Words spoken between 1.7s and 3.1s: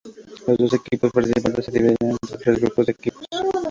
dividirían en tres grupos de cuatro